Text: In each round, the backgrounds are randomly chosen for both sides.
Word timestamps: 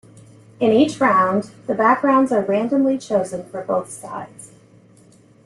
In 0.59 0.71
each 0.71 0.99
round, 0.99 1.51
the 1.67 1.75
backgrounds 1.75 2.31
are 2.31 2.41
randomly 2.41 2.97
chosen 2.97 3.45
for 3.51 3.61
both 3.61 3.91
sides. 3.91 4.51